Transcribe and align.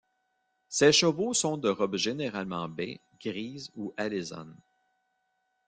Ces 0.67 0.93
chevaux 0.93 1.35
sont 1.35 1.57
de 1.57 1.69
robe 1.69 1.95
généralement 1.95 2.67
baie, 2.67 2.99
grise 3.19 3.69
ou 3.75 3.93
alezane. 3.97 4.59